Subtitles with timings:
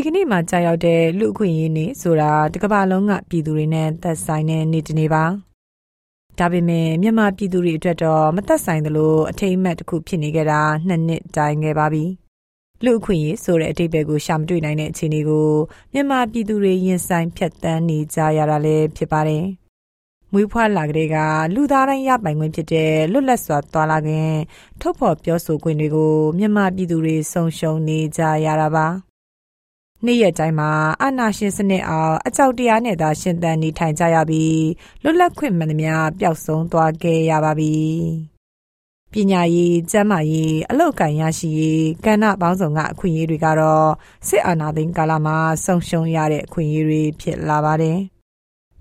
[0.00, 5.24] ဒီကနေ့မှကြာရောက်တဲ့လူအခွင့်အရေးနေ့ဆိုတာတကမ္ဘာလုံးကပြည်သူတွေနဲ့သက်ဆိုင်တဲ့နေ့တစ်နေ့ပါ
[6.38, 12.04] ဒါပေမဲ့မြန်မာပြည်သူတွေအတွက်တော့မသက်ဆိုင်သလိုအထိမ့်အမှတ်တစ်ခုဖြစ်နေကြတာနှစ်နှစ်တိုင်ခဲ့ပါပြီ
[12.84, 15.48] လူအခွင့်အရေးဆိုတဲ့အတိတ်ဘယ်ကိုရှာမတွေ့နိုင်တဲ့အခြေအနေကို
[15.92, 19.44] မြန်မာပြည်သူတွေရင်ဆိုင်ဖြတ်တန်းနေကြရတာလည်းဖြစ်ပါတယ်
[20.32, 21.16] မွေးဖွားလာကလေးက
[21.54, 24.38] လူသားတိုင်းရပိုင်ခွင့်ဖြစ်တဲ့လွတ်လပ်စွာသွားလာခြင်း
[24.80, 29.07] ထုတ်ဖော်ပြောဆိုခွင့်တွေကိုမြန်မာပြည်သူတွေဆုံးရှုံးနေကြရတာပါ
[30.06, 30.70] နေ့ရက်တိုင်းမှာ
[31.02, 34.64] အာနာရှင်စနစ်အောင်အကြောက်တရားနဲ့သာရှင်သန်နေထိုင်ကြရပြီး
[35.02, 37.74] လွတ်လပ်ခွင့်မှန်သမျှပျောက်ဆုံးသွားခဲ့ရပါပြီ။
[39.12, 43.88] ပညာရေး၊ကျန်းမာရေး၊အလောက်ကန်ရရှိရေးကဏ္ဍပေါင်းစုံကအခွင့်အရေးတွေကတော့
[44.28, 47.98] စစ်အာဏာသိမ်းကာလမှာဆုံးရှုံးရတဲ့အခွင့်အရေးတွေဖြစ်လာပါတယ်။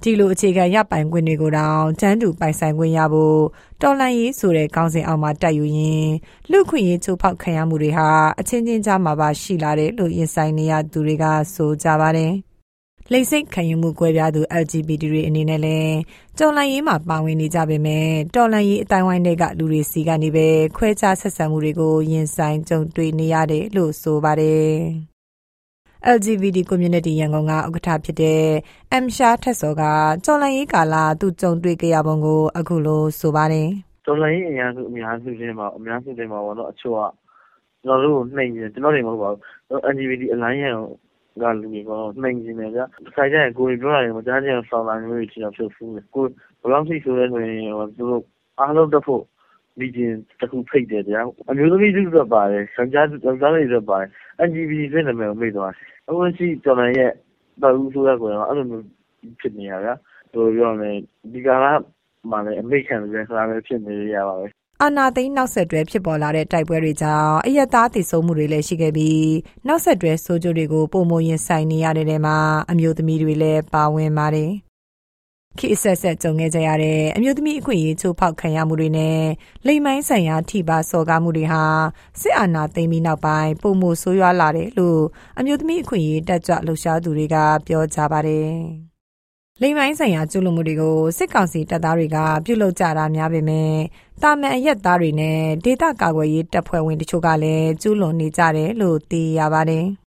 [0.03, 3.39] ဒီလိုအခြေခံရပိုင်ခွင့်တွေကိုတောင်တန်းတူပိုင်ဆိုင်ခွင့်ရဖို့
[3.81, 6.07] တော်လန်ရေးဆိုတဲ့ခေါင်းစဉ်အောက်မှာတက်ယူရင်
[6.51, 8.09] လူခွင့်ရေးချိုးဖောက်ခံရမှုတွေဟာ
[8.39, 12.33] အချင်းချင်းကြားမှာပါရှိလာတယ်လို့ရင်ဆိုင်နေရသူတွေကဆိုကြပါတယ်။
[13.11, 15.97] လိမ့်စိတ်ခံယူမှုကွဲပြားသူ LGBT တွေအနေနဲ့လည်း
[16.39, 24.73] တော်လန်ရေးမှာပါဝင်နေကြပေမဲ့တော်လန်ရေးအတိုင်းဝိုင်းတွေကလူတွေစီကနေပဲခွဲခြားဆက်ဆံမှုတွေကိုရင်ဆိုင်ကြုံတွေ့နေရတယ်လို့ဆိုပါတယ်။
[26.15, 28.41] LGBT community ရန်ကုန်ကဥက္ကဋ္ဌဖြစ်တဲ့
[28.91, 29.83] အမ်ရှာထက်စောက
[30.25, 33.67] ကျော်လန်ရေးကာလသူကြုံတွေ့ကြရပုံကိုအခုလိုဆိုပါတယ်။
[34.05, 37.01] ကျော်လန်ရေးအများစုအများစုချင်းမှာအများစုချင်းမှာပေါ့နော်အချို့က
[37.83, 40.75] ကျွန်တော်တို့နှိမ်နေကျွန်တော်တွေမဟုတ်ပါဘူး LGBT အလိုင်းရန်
[41.41, 42.81] ကလူတွေကတော့နှိမ်နေတယ်ဗျ။
[43.15, 46.23] ဆိုင်ကြရင်ကိုယ်ပြောတာတွေမကြားချင်ဆောင်လာမျိုးတွေချင်တော့ဖြစ်ဖူးတယ်။ကို
[46.61, 47.53] ဘယ်လောက်ထိဆိုလဲဆိုရင်
[47.97, 48.23] သူတို့
[48.59, 49.23] အားလုံးတက်ဖို့
[49.79, 54.09] မီတင်တစ်ခုဖိတ်တယ်ဗျာ။အမျိုးသမီးတွေအတွက်ပါတယ်။ယောက်ျားယောက်ျားတွေအတွက်ပါတယ်။
[54.47, 57.11] LGBT ဆိုတဲ့နာမည်ကိုမေ့သွားတယ်။ အခုလက်ရှိတော်လှန်ရေးရဲ့
[57.61, 58.85] တပ်ဦးအစိုးရကိုယ်တိုင်ကအဲ့လိုမျိုး
[59.39, 59.93] ဖြစ်နေတာဗျာ။
[60.31, 60.91] ဘယ်လိုပြောမလဲ
[61.33, 61.65] ဒီကာလ
[62.29, 64.45] မှာလည်းအမိန့်ခံတဲ့စကားပဲဖြစ်နေရပါပဲ။
[64.81, 69.27] အာနာသိန်းနောက်ဆက်တွဲဖြစ်ပေါ်လာတဲ့တိုက်ပွဲတွေကြောင့်အယက်သားတည်ဆုံမှုတွေလည်းရှိခဲ့ပြီး
[69.67, 72.37] နောက်ဆက်တွဲဆိုးကျိုးတွေကိုပုံမရင်ဆိုင်နေရတဲ့နေမှာ
[72.71, 74.51] အမျိုးသမီးတွေလည်းပါဝင်ပါတယ်။
[75.59, 79.19] ခေတ်ဆက်ဆက်ကြုံခဲ့ကြရတဲ့အမျိုးသမီးအခွင့်အရေးချိုးဖောက်ခံရမှုတွေနဲ့
[79.67, 81.63] လိမ်မိုင်းဆိုင်ရာထိပါစော်ကားမှုတွေဟာ
[82.21, 85.01] စစ်အာဏာသိမ်းပြီးနောက်ပိုင်းပုံမှုဆိုးရွားလာတယ်လို့
[85.39, 87.35] အမျိုးသမီးအခွင့်အရေးတက်ကြွလှုပ်ရှားသူတွေက
[87.67, 88.51] ပြောကြပါတယ်။
[89.61, 93.73] လိမ်မိုင်းဆိုင်ရာကျူးလွန်မှုတွေကိုစစ်ကောင်စီတပ်သားတွေကပြုလုပ်ကြတာများပေမဲ့
[94.21, 99.87] တာမန်အရက်သားတွေနဲ့ဒေသကာကွယ်ရေးတပ်ဖွဲ့ဝင်တချို့ကလည်းကျူးလွန်နေကြတယ်လို့သိရပါတယ်။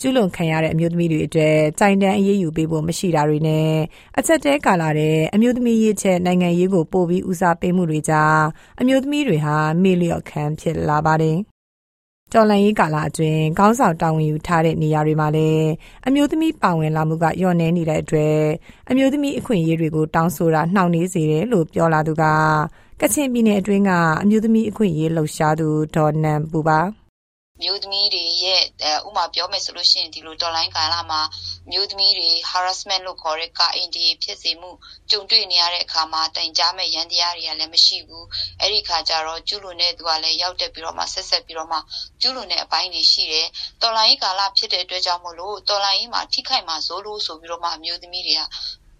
[0.00, 3.70] ကျူးလွန်ခံရတဲ့အမျိုးသမီးတွေအတွက်ကြိုင်တန်းအရေးယူပေးဖို့မရှိတာတွေနဲ့
[4.18, 8.38] အချက်တဲကာလာတဲ့အမျိုးသမီးရေးချက်နိုင်ငံရေးကိုပို့ပြီးဦးစားပေးမှုတွေကြား
[8.80, 11.38] အမျိုးသမီးတွေဟာမေလျော့ခံဖြစ်လာပါတယ်။
[12.32, 15.68] တော်လန်ရေးကာလအတွင်းခေါင်းဆောင်တာဝန်ယူထားတဲ့နေရာတွေမှာလည်း
[16.06, 18.38] အမျိုးသမီးပါဝင်လာမှုကညှော့နှဲနေတဲ့အတွက်
[18.90, 22.24] အမျိုးသမီးအခွင့်အရေးတွေကိုတောင်းဆိုတာနှောင့်နှေးစေတယ်လို့ပြောလာသူက
[23.00, 23.90] ကချင်ပြည်နယ်အတွင်းက
[24.22, 26.80] အမျိုးသမီးအခွင့်အရေးလှုပ်ရှားသူဒေါ်နန်ပူပါ။
[27.62, 28.62] မျိုးသမီးတွေရဲ့
[29.08, 31.20] ဥမာပြောမယ်ဆိုလို့ရှိရင်ဒီလိုတော်လိုင်းကာလမှာ
[31.70, 34.70] မျိုးသမီးတွေ harassment လို့ခေါ်တဲ့ကာအင်ဒီဖြစ်စေမှု
[35.10, 38.26] ကြုံတွေ့နေရတဲ့အခါမှာတိုင်ကြားမဲ့ရန်တရားတွေကလည်းမရှိဘူး
[38.60, 41.78] အဲ့ဒီခါကျတော့ကျူးလွန်တဲ့သူကလည်းရောက်တက်ပြီးတော့မှဆက်ဆက်ပြီးတော့မှ
[42.20, 43.48] ကျူးလွန်တဲ့အပိုင်းတွေရှိတယ်
[43.82, 48.40] တော်လိုင်းကာလဖြစ်တဲ့အတွက်ကြောင့်မို့လို့တော်လိုင်းမှာထိခိုက်မှာဇိုးလို့ဆိုပြီးတော့မှမျိုးသမီးတွေက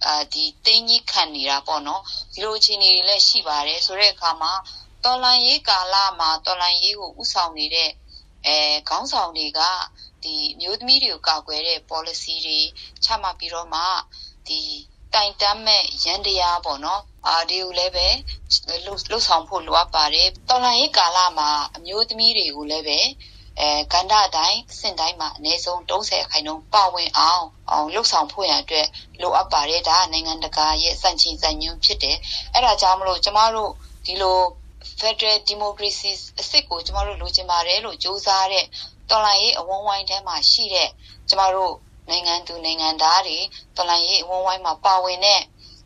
[0.06, 2.02] အာဒီတင်းကြီးခံနေတာပေါ့နော်
[2.34, 4.52] ဒီလိုအခြေအနေတွေလည်းရှိပါတယ်ဆိုတဲ့အခါမှာ
[5.04, 7.90] တော်လိုင်းရေးကာလမှာတော်လိုင်းရေးကိုဥဆောင်နေတဲ့
[8.46, 9.60] အဲခေါင်းဆောင်တွေက
[10.24, 12.60] ဒီမျိုးသမီးတွေကိုကာကွယ်တဲ့ policy တွေ
[13.04, 13.82] ချမှတ်ပြီးတော့မှ
[14.48, 14.60] ဒီ
[15.14, 18.08] တိုင်တမ်းမဲ့ရန်တရားပေါ့နော်အာဒီကိုလည်းပဲ
[18.84, 23.00] လှုပ်ဆောင်ဖို့လိုအပ်ပါတယ်တော်လှန်ရေးကာလမှာအမျိုးသမီးတွေကိုလည်းပဲ
[23.60, 28.86] အဲကန္တာတိုင်းစင်တိုင်းမှာအနည်းဆုံး30ခိုင်နှုန်းပါဝင်အောင်အောင်လှုပ်ဆောင်ဖို့ရအတွက်
[29.22, 32.16] လိုအပ်ပါတယ်ဒါနိုင်ငံတကာရဲ့စံချိန်စံညွှန်းဖြစ်တယ်
[32.52, 33.70] အဲ့ဒါကြောင့်မလို့ကျမတို့
[34.06, 34.38] ဒီလို
[35.00, 38.64] Federal Democracy အစစ်ကိုကျမတို့လိုချင်ပါတယ်လို့ကြိုးစားတဲ့
[39.10, 40.90] တော်လှန်ရေးအဝန်းဝိုင်းထဲမှာရှိတဲ့
[41.28, 41.74] ကျမတို့
[42.10, 43.38] နိုင်ငံသူနိုင်ငံသားတွေ
[43.76, 45.40] တော်လှန်ရေးအဝန်းဝိုင်းမှာပါဝင်တဲ့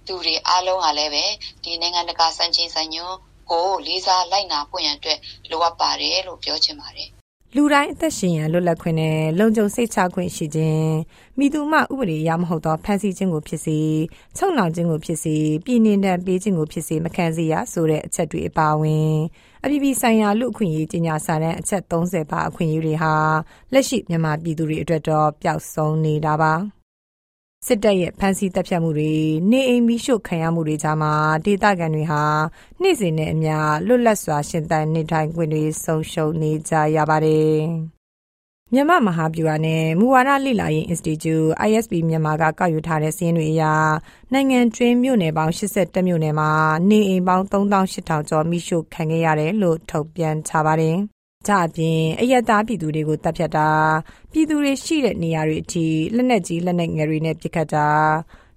[0.07, 1.25] သူတွေအားလုံးကလည်းပဲ
[1.65, 3.19] ဒီနိုင်ငံတကာစံချိန်စံညွှန်း
[3.51, 5.19] ကိုလေးစားလိုက်နာဖို့ရန်အတွက်
[5.51, 7.11] လိုအပ်ပါတယ်လို့ပြောချင်ပါတယ်
[7.57, 10.93] လူတိုင်းအသက်ရှင်ရန်လွတ်လပ်ခွင့်နဲ့လုံခြုံစိတ်ချခွင့်ရှိခြင်း
[11.39, 13.79] မိသူမှဥပဒေရမဟုတ်သောဖန်ဆီးခြင်းကိုဖြစ်စေ
[14.37, 19.15] ချုပ်နှောင်ခြင်းကိုဖြစ်စေပြည်နှင်တန်ပေးခြင်းကိုဖြစ်စေမခံစေရဆိုတဲ့အချက်တွေအပါအဝင်
[19.65, 23.15] အပြည်ပြည်ဆိုင်ရာလူအခွင့်အရေးကြီးညာစာတမ်းအချက်30ပါအခွင့်အရေးတွေဟာ
[23.73, 26.78] လက်ရှိမြန်မာပြည်သူတွေအတွက်တော့ပျောက်ဆုံးနေတာပါ
[27.67, 29.13] စစ်တပ်ရဲ့ဖမ်းဆီးတပ်ဖြတ်မှုတွေ
[29.51, 31.13] နေအိမ်မီးရှို့ခံရမှုတွေကြားမှာ
[31.45, 32.23] ဒေသခံတွေဟာ
[32.83, 33.55] နေ့စဉ်နဲ့အမျှ
[33.87, 37.59] လွတ်လပ်စွာရှင်သန်နေထိုင်ခွင့်တွေဆုံးရှုံးနေကြရပါတယ်။
[38.73, 43.65] မြန်မာမဟာဗျူဟာနဲ့မူဝါဒလေ့လာရေး Institute ISB မြန်မာကကောက်ယူထားတဲ့စာရင်းတွေအရ
[44.33, 46.51] နိုင်ငံကျွင်းမြို့နယ်ပေါင်း82မြို့နယ်မှာ
[46.91, 50.99] နေအိမ်ပေါင်း3800ကျော်မိရှို့ခံခဲ့ရတယ်လို့ထုတ်ပြန်ထားပါတယ်။
[51.49, 53.69] ကြအပြင်အယက်သားပြည်သူတွေကိုတပ်ဖြတ်တာ
[54.33, 55.87] ပြည်သူတွေရှိတဲ့နေရာတွေအထိ
[56.17, 57.89] လက်နက်ကြီးလက်နက်ငယ်တွေနဲ့ပစ်ခတ်တာ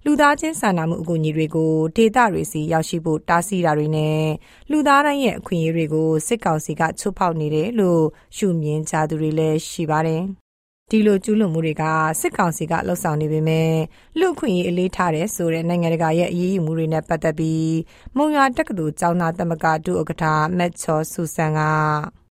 [0.04, 4.22] လူသားချင်းစာနာမှုအကူအညီတွေကိုဒေသတွေစီရောက်ရှိဖို့တားဆီးတာတွေနဲ့
[4.70, 8.02] လူသားတိုင်းရဲ့အခွင့်အရေးတွေကိုစစ်ကောင်စီကချိုးဖောက်နေတယ်လို့
[8.36, 10.22] ရှုမြင်ကြသူတွေလည်းရှိပါတယ်။
[10.90, 11.84] ဒီလိုကျူးလွန်မှုတွေက
[12.20, 13.72] စစ်ကောင်စီကလှုပ်ဆောင်နေပေမဲ့
[14.18, 17.74] လူခွင့်ရေးအလေးထားတဲ့ဆိုတဲ့နိုင်ငံတကာရဲ့အရေးယူမှုတွေနဲ့ပတ်သက်ပြီး
[18.16, 20.24] မုံရွာတက္ကသိုလ်ကျောင်းသားသမဂ္ဂဒုဥက္ကဋ္ဌ
[20.58, 21.60] မက်ချော်ဆူဆန်က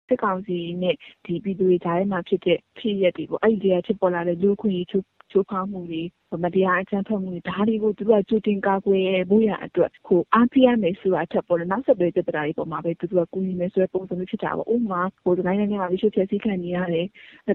[0.10, 0.96] စစ်ကောင်စီနဲ့
[1.26, 6.02] ဒီပြည်သူတွေကြားထဲမှာဖြစ်တဲ့ဖြစ်ရပ်တွေပေါ့အဲ့ဒီကဖြစ်ပေါ်လာတဲ့လူခွင့်ရေးချိုးချိုးဖောက်မှုတွေ
[6.44, 17.06] မတရားအကြမ်းဖက်မှုတွေဒါတွေကိုသူတို့ကကြိုတင်ကာကွယ်ဖို့ရအတွက်ကိုအားပြရမယ်ဆိုတာချက်ပေါ်တယ်နောက်ဆက်တွဲပြဿနာတွေပေါ်မှာပဲသူတို့ကကူညီမယ်ဆိုတဲ့ပုံစံမျိုးဖြစ်တာပေါ့ဥပမာဟိုဒီနိုင်ငံထဲမှာမိရှုဖြည့်ဆည်းခံနေရတယ်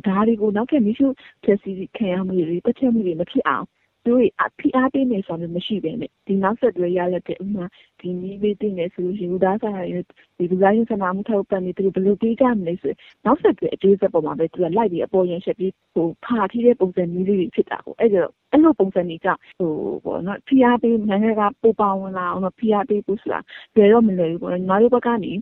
[0.07, 1.07] ဒါတွေကိုနောက်ထပ်မိရှု
[1.45, 3.67] ဖြည့်ဆည်းခံရမှုတွေတက်ချက်မှုတွေမဖြစ်အောင်
[4.05, 4.23] သူတို့
[4.59, 7.65] ဖိအားပေးမယ်ဆိုတာမျိုးမရှိဘဲနဲ့ဒီနောက်ဆက်တွဲရလက်တဲ့ဥမာ
[8.01, 9.83] ဒီနည်းပေးတင်တယ်ဆိုလို့ရှိရင်လူသားဆိုင်ရာ
[10.39, 12.93] ဒီလူသားချင်းစာနာမှုထောက်ပံ့နေသူတို့ဘယ်လိုပေးကြမလဲဆို
[13.25, 18.23] နောက်ဆက်တွဲအသေးစိတ်ပေါ်မှာပဲသူကလိုက်ပြီးအပေါ်ရင်ချက်ပြီးဟိုဖာထီးတဲ့ပုံစံမျိုးလေးတွေဖြစ်တာပေါ့အဲ့ဒါ
[18.53, 19.71] အဲ့လိုပုံစံတွေကြောင့်ဟို
[20.05, 23.41] ပေါ့နော်ဖိအားပေးနိုင်ငံကပိုပါဝင်လာအောင်ဖိအားပေးဖို့ဆိုတာ
[23.75, 25.33] ကြွယ်တော့မလွယ်ဘူးပေါ့နော်ညီမတို့ဘက်ကနေ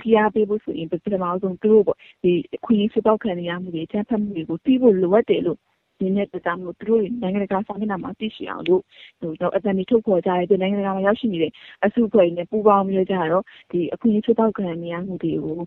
[0.00, 2.32] ဖိအားပေးဖို့ဆိုရင်ပထမဆုံးသူတို့ပေါ့ဒီ
[2.64, 5.58] ခွင့်ရေးစပောက်ခံရမှုတွေချမ်းဖတ်မှုတွေကိုသိဖို့လိုအပ်တယ်လို့
[6.00, 8.82] ဒီနဲ့တကြောင်လို့သူတို့နိုင်ငံတကာစာမျက်နှာမှာသိရှိအောင်လို့
[9.20, 11.52] ဟိုတော့အတန်ဒီထုတ်ဖော်ကြတဲ့နိုင်ငံတကာမှာရောက်ရှိနေတဲ့
[11.84, 15.58] အစုအဖွဲ့နဲ့ပူးပေါင်းပြီးကြတော့ဒီအခွင့်အရေးချိုးဖောက်ခံနေရမှုတွေကို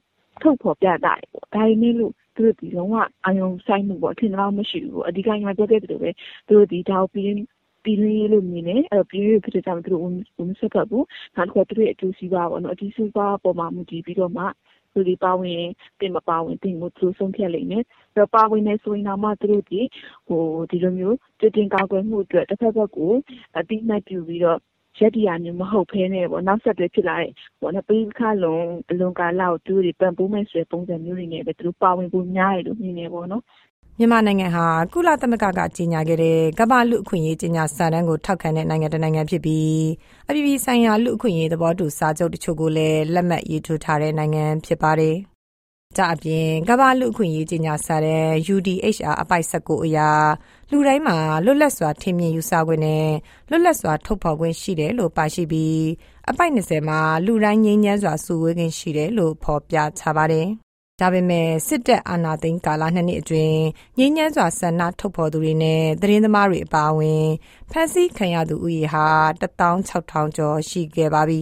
[0.41, 1.19] ထုတ်ဖော်ပြတာပေါ့
[1.53, 2.95] ဒါပေမဲ့လို့သူတို့ဒီလုံးဝ
[3.25, 6.09] အာယုံဆိုင်မှုပေါ့အထင်တော့မရှိဘူးအဓိကညီမပြောခဲ့တယ်လို့ပဲ
[6.47, 7.27] သူတို့ဒီဒါကိုပြီး
[7.85, 11.05] ပြည်ရင်းလို့မြင်တယ်အဲ့တော့ပြည်ရင်းဖြစ်တဲ့ကြောင့်သူတို့ဝန်ဆက်ဖတ်ဘူး
[11.35, 14.43] နောက်တစ်ခါသူတို့ရဲ့အကျိုးစီးပွားပေါ့နော်အကျိုးစီးပွားပေါ်မှာမူတည်ပြီးတော့မှ
[14.93, 15.61] သူတွေပါဝင်
[15.99, 17.83] တင်မပါဝင်တင်ကိုသူဆုံးဖြတ်လိမ့်မယ်။
[18.17, 19.81] တော့ပါဝင်နေဆိုရင်တော့မှသူတို့ဒီ
[20.27, 23.11] ဟိုဒီလိုမျိုးတည်တင်ကာကွယ်မှုအတွက်တစ်ဖက်ဘက်ကို
[23.57, 24.59] အတိအမှတ်ပြုပြီးတော့
[24.99, 33.43] ရက်တီယာမျိုးမဟုတ်ဖဲနဲ့ပေါ့နောက်ဆက်တွဲဖြစ်လာတဲ့ပေါ့နော်ပြီးခါလုံးအလွန်ကာလကိုသူတို့ပံ့ပိုးမဲ့ဆိုတဲ့ပုံစံမျိုးတွေနဲ့ပဲသူတို့ပါဝင်ဖို့များတယ်လို့မြင်နေပေါ့နော်
[33.99, 39.83] မြန်မာနိုင်ငံဟာကုလသမဂ္ဂကကြီးညာခဲ့တဲ့ကမ္ဘာလူအခွင့်အရေးကြီးညာစာတမ်းကိုထောက်ခံတဲ့နိုင်ငံတစ်နိုင်ငံဖြစ်ပြီး
[40.29, 45.15] အပြည်ပြည်ဆိုင်ရာလူအခွင့်အရေးသဘောတူစာချုပ်တချို့ကိုလည်းလက်မှတ်ရေးထိုးထားတဲ့နိုင်ငံဖြစ်ပါတယ်။
[45.97, 50.09] ကြအပြင်ကမ္ဘာလူအခွင့်အရေးကြီးညာစာတမ်း UDHR အပိုက်19အရာ
[50.71, 53.07] လူတိုင်းမှာလွတ်လပ်စွာထင်မြင်ယူဆခွင့်နဲ့
[53.49, 55.83] လွတ်လပ်စွာထုတ်ဖော်ခွင့်ရှိတယ်လို့ပါရှိပြီး
[56.29, 60.47] အပိုက်20မှာလူတိုင်းငြိမ်းချမ်းစွာစုဝေးခွင့်ရှိတယ်လို့ဖော်ပြထားပါတယ်။
[61.03, 63.59] ဒါပေမဲ့စစ်တပ်အာဏာသိမ်းကာလနှစ်နှစ်အတွင်း
[63.97, 67.25] ငြိမ်းချမ်းစွာဆန္ဒထုတ်ဖော်သူတွေနဲ့သတင်းသမားတွေအပါအဝင်
[67.71, 69.05] ဖမ်းဆီးခံရသူဦးရေဟာ
[69.41, 71.41] 16000ကျော်ရှိခဲ့ပါပြီ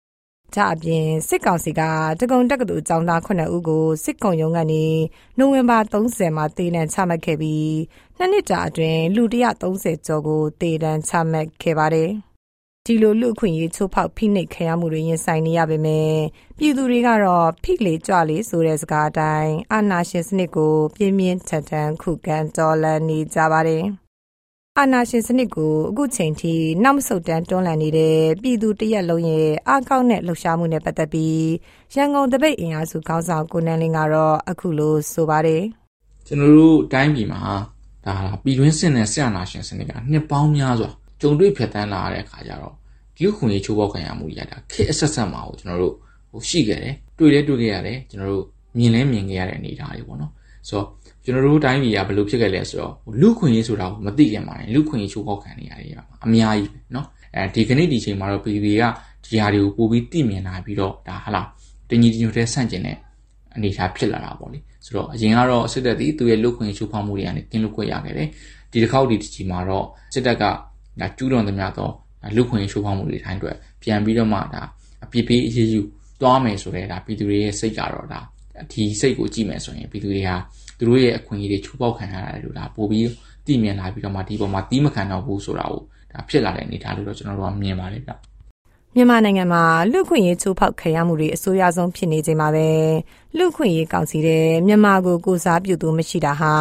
[0.54, 1.82] ။ကြအပြင်စစ်ကောင်စီက
[2.20, 4.84] တကုံတက္ကသိုလ်ကျောင်းသား9ဦးကိုစစ်ကုံရုံးကနေ
[5.38, 7.74] နိုဝင်ဘာ30မှာတေလန်ချမှတ်ခဲ့ပြီး
[8.18, 9.22] နှစ်နှစ်ကြာအတွင်းလူ
[9.64, 12.10] 130ကျော်ကိုတေလန်ချမှတ်ခဲ့ပါတယ်။
[12.88, 16.14] ဒီလိုလူအခွင့်ရေးချိုးဖောက်ဖိနှိပ်ခံရမှုတွေရင်ဆိုင်နေရပေမဲ့
[16.58, 23.82] ပြည်သူတွေကတော့ဖိလေကြွလေဆိုတဲ့စကားအတိုင်းအာဏာရှင်စနစ်ကိုပြင်းပြင်းထန်ထန်ခုခံတော်လှန်နေကြပါတယ်။
[24.78, 31.44] အာဏာရှင်စနစ်ကိုအခုချိန်ထိနောက်မဆုတ်တမ်းတွန်းလှန်နေတဲ့ပြည်သူတရက်လုံးရဲ့အကောက်နဲ့လှုပ်ရှားမှုနဲ့ပတ်သက်ပြီး
[31.94, 35.62] ရန်ကုန်တပိတ်အင်အားစုခေါင်းဆောင်ကိုနန်းလင်းကတော့အခုလိုဆိုပါတယ်။
[36.26, 37.40] ကျွန်တော်တို့တိုင်းပြည်မှာ
[38.06, 42.74] ဒါပြည်တွင်းစစ်နဲ့ဆရာနာရှင်စနစ်ကနှစ်ပေါင်းများစွာကြုံတွေ့ဖြတ်တန်းလာရတဲ့အခါကျတော့
[43.21, 45.95] လူခွင့်ရေးချိုးဖောက်ခံရမှုတွေရတာခက်အဆက်ဆက်မှာကိုကျွန်တော်တို့
[46.31, 48.45] ဟိုရှိခဲ့တယ်တွေ့လဲတွေ့ခဲ့ရတယ်ကျွန်တော်တို့
[48.77, 50.31] မြင်လဲမြင်ခဲ့ရတဲ့အနေအထားတွေပေါ့နော်
[50.69, 50.87] ဆိုတော့
[51.23, 55.89] ကျွန်တော်တို့တိုင်းပြည်ကဘယ်လိုဖြစ်ခဲ့လဲဆိုတော့လူခွင့်ရေးဆိုတာကိုမသိခင်မှာလူခွင့်ရေးချိုးဖောက်ခံနေရတယ်
[56.25, 57.05] အများကြီးပဲเนาะ
[57.35, 58.83] အဲဒီကနေ့ဒီချိန်မှာတော့ PPP က
[59.25, 61.47] ဒီဟာတွေကိုပို့ပြီးသိမြင်လာပြီးတော့ဒါဟာလား
[61.89, 62.97] တင်ကြီးတင်ညိုတဲ့ဆန့်ကျင်တဲ့
[63.55, 68.27] အနေအထားဖြစ်လာတာပေါ့လေဆိုတော့အရင်ကတော့စစ်တပ်သည်သူ့ရဲ့လူခွင့်ရေးချိုးဖောက်မှုတွေကနေကင်းလွတ်ခွင့်ရခဲ့တယ်
[68.71, 71.89] ဒီတစ်ခေါက်ဒီတစ်ချိန်မှာတော့စစ်တပ်ကဒါကျူးလွန်သမျှသော
[72.36, 74.62] လူခွင့်ရေးချိုးဖောက်မှုတွေတိုင်းအတွက်ပြန်ပြီးတော့မှဒါ
[75.04, 75.80] အပြစ်ပေးအရေးယူ
[76.20, 78.20] သွားမယ်ဆိုတဲ့ဒါပြည်သူတွေရဲ့စိတ်ကတော့ဒါ
[78.72, 80.36] ဒီစိတ်ကိုကြည့်မယ်ဆိုရင်ပြည်သူတွေဟာ
[80.78, 83.08] သူတို့ရဲ့အခွင့်အရေးတွေချိုးဖောက်ခံရတာလို့ဒါပို့ပြီး
[83.46, 85.80] တည်မြင်လာပြီးတော့မှဒီပေါ်မှာတီးမခံတော့ဘူးဆိုတာကို
[86.12, 88.12] ဒါဖြစ်လာတဲ့အနေအထားလို့တော့ကျွန်တော်တို့ကမြင်ပါတယ်ဗျ
[88.96, 89.62] မြန်မာနိုင်ငံမှာ
[89.92, 92.68] လူခွင့်ရေးချိုးဖောက်ခံရမှုတွေအဆိုးရွားဆုံးဖြစ်နေချိန်မှာပဲ
[93.38, 96.54] လူခွင့်ရေးကောင်စီတဲ့မြန်မာကိုကိုစားပြုသူမရှိတာဟာ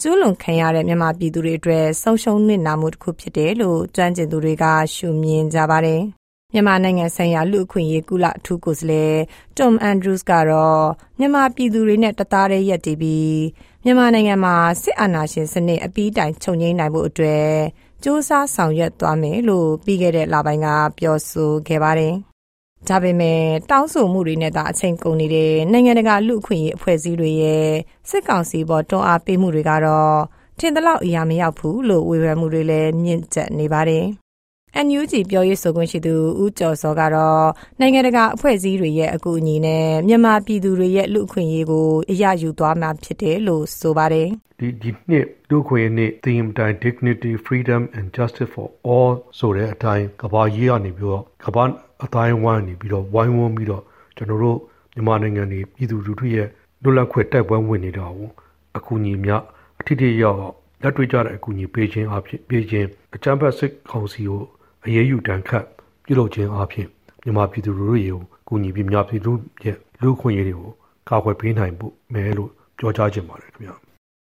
[0.00, 6.02] ကျူးလွန်ခံရတဲ့မြန်မာပြည်သူတွေအတွက်ဆုံးရှုံးနစ်နာမှုတစ်ခုဖြစ်တယ်လို့ကျွမ်းကျင်သူတွေကရှုမြင်ကြပါတယ်။
[6.52, 9.16] မြန်မာနိုင်ငံဆိုင်ရာလူအခွင့်အရေးကုလအထူးကိုယ်စားလှယ်
[9.56, 10.84] Tom Andrews ကတော့
[11.18, 13.38] မြန်မာပြည်သူတွေနဲ့တသားတည်းရက်တည်ပြီး
[13.84, 17.48] မြန်မာနိုင်ငံမှာစစ်အာဏာရှင်စနစ်အပြီးတိုင်ချုပ်ငြိမ်းနိုင်ဖို့အတွက်
[18.02, 22.14] စူးစမ်းဆောင်ရွက်သွားမယ်လို့ပြီးခဲ့တဲ့လပိုင်းကပြောဆိုခဲ့ပါတယ်။
[22.88, 27.68] ဒါပေမဲ့တောင်းဆိုမှုတွေနဲ့သာအချိန်ကုန်နေတဲ့နိုင်ငံတကာလူ့အခွင့်အရေးအဖွဲ့အစည်းတွေရဲ့
[28.10, 30.18] စစ်ကောင်စီပေါ်တွန်းအားပေးမှုတွေကတော့
[30.58, 34.06] ထင်သလောက်အရာမရောက်ဘူးလို့ဝေဖန်မှုတွေလည်းမြင့်တက်နေပါတယ်။
[34.86, 37.46] NUG ပြောရေးဆိုခွင့်ရှိသူဦးကျော်စောကတော့
[37.80, 44.28] နိုင်ငံတကာအဖွဲ့အစည်းတွေရဲ့အကူအညီနဲ့မြန်မာပြည်သူတွေရဲ့လူအခွင့်အရေးကိုအရယူသွားမှာဖြစ်တယ်လို့ဆိုပါတယ်
[44.60, 51.64] ဒီဒီနှစ်လူခွင့်နေ့ theme တိုင်း dignity freedom and justice for all ဆိုတဲ့အတိုင်းကဘာရေးရနေပြီးတော့ကဘာ
[52.02, 53.82] အတိုင်းဝိုင်းနေပြီးတော့ဝိုင်းဝန်းပြီးတော့
[54.16, 54.58] ကျွန်တော်တို့
[54.94, 56.48] မြန်မာနိုင်ငံနေပြည်သူလူထုရဲ့
[56.82, 58.28] လွတ်လပ်ခွင့်တိုက်ပွဲဝင်နေတာကို
[58.76, 59.42] အကူအညီများ
[59.80, 60.38] အထစ်ထရောက်
[60.82, 64.42] လက်တွေ့ကြတဲ့အကူအညီပေးခြင်းအဖြစ်ပေးခြင်းအချမ်းဖတ်စစ်ကောင်စီကို
[64.84, 65.64] အရေးယူတန်းခတ်
[66.04, 66.88] ပြုလုပ်ခြင်းအပြင်
[67.24, 69.32] မြန်မာပြည်သူလူထုတွေကိုကူညီပြီးများပြည်သူ
[69.64, 70.70] ရဲ့လူခွင့်ရေးတွေကို
[71.08, 73.74] ကာကွယ်ပေးနိုင်ဖို့မဲလို့ပြောကြားခြင်းပါတယ်ခင်ဗျာ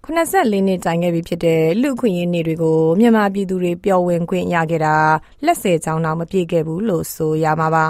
[0.05, 4.97] 84နှစ်တိုင်ခဲ့ပြီဖြစ်တဲ့လူခွင့်ရေးနေတွေကိုမြန်မာပြည်သူတွေပျော်ဝင်ခွင့်ရခဲ့တာ
[5.45, 7.87] လက်ဆယ်ချောင်းတော့မပြည့်ခဲ့ဘူးလို့ဆိုရမှာပါ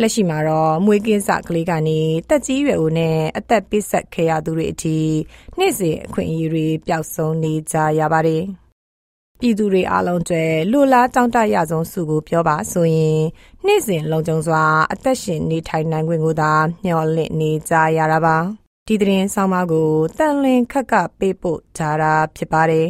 [0.00, 4.98] လက်ရှိမှာတော့မွေးကင်းစကလေးကနေတက်ကြီးရွယ်ဦးနဲ့အသက်ပေးဆက်ခဲ့ရသူတွေအထိ
[5.58, 8.44] နေ့စဉ်အခွင့်အရေးတွေပျောက်ဆုံးနေကြရပါတယ်။
[9.40, 13.20] ပြည်သူတွေအားလုံးကျွဲလူလားတောင်းတရဆုံးစုကိုပြောပါဆိုရင်
[13.66, 16.52] နေ့စဉ်လုံခြုံစွာအသက်ရှင်နေထိုင်နိုင်ခွင့်ကိုသာ
[16.84, 22.88] မျှော်လင့်နေကြရတာပါ ဒီသတင်းဆောင်မကိုတန်လင်းခက်ကပေးပို့ထားတာဖြစ်ပါတယ်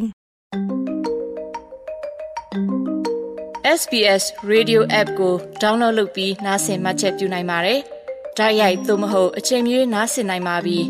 [3.81, 7.79] SBS Radio App ကို download လုပ်ပြီးနားဆင်မှတ်ချက်ပြုနိုင်ပါတယ်။
[8.39, 10.79] ဒါရိုက်သို့မဟုတ်အချိန်မီနားဆင်နိုင်ပါပြီ။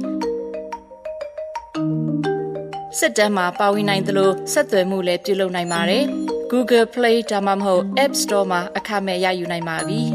[2.99, 6.05] စစ်တမ်းမှာပါဝင်နိုင်သလိုဆက်သွယ်မှုလည်းပြုလုပ်နိုင်ပါတယ်။
[6.51, 10.03] Google Play ဒါမှမဟုတ် App Store မှာအခမဲ့ရယူနိုင်ပါပြီ။